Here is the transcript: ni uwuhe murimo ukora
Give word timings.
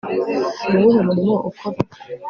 ni 0.69 0.75
uwuhe 0.81 0.99
murimo 1.07 1.35
ukora 1.49 1.79